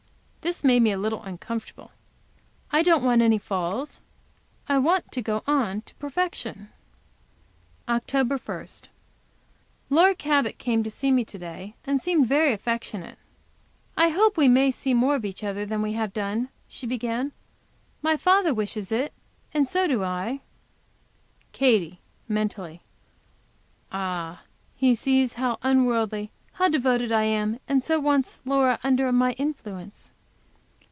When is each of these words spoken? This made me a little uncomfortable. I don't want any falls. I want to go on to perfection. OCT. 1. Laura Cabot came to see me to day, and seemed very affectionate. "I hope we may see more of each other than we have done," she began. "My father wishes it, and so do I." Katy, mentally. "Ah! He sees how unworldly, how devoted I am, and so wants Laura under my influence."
This 0.53 0.63
made 0.63 0.81
me 0.81 0.91
a 0.91 0.97
little 0.97 1.21
uncomfortable. 1.21 1.91
I 2.71 2.81
don't 2.81 3.03
want 3.03 3.21
any 3.21 3.37
falls. 3.37 4.01
I 4.67 4.79
want 4.79 5.09
to 5.11 5.21
go 5.21 5.43
on 5.45 5.81
to 5.83 5.93
perfection. 5.95 6.69
OCT. 7.87 8.41
1. 8.43 8.67
Laura 9.91 10.15
Cabot 10.15 10.57
came 10.57 10.83
to 10.83 10.89
see 10.91 11.11
me 11.11 11.23
to 11.25 11.37
day, 11.37 11.75
and 11.85 12.01
seemed 12.01 12.27
very 12.27 12.51
affectionate. 12.53 13.17
"I 13.95 14.09
hope 14.09 14.35
we 14.35 14.47
may 14.47 14.71
see 14.71 14.93
more 14.95 15.13
of 15.15 15.23
each 15.25 15.43
other 15.43 15.63
than 15.65 15.81
we 15.81 15.93
have 15.93 16.11
done," 16.11 16.49
she 16.67 16.87
began. 16.87 17.31
"My 18.01 18.17
father 18.17 18.53
wishes 18.53 18.91
it, 18.91 19.13
and 19.53 19.69
so 19.69 19.85
do 19.87 20.03
I." 20.03 20.41
Katy, 21.53 22.01
mentally. 22.27 22.81
"Ah! 23.91 24.41
He 24.75 24.95
sees 24.95 25.33
how 25.33 25.59
unworldly, 25.61 26.31
how 26.53 26.67
devoted 26.67 27.11
I 27.11 27.23
am, 27.23 27.59
and 27.69 27.83
so 27.83 27.99
wants 27.99 28.39
Laura 28.43 28.79
under 28.83 29.09
my 29.13 29.33
influence." 29.33 30.11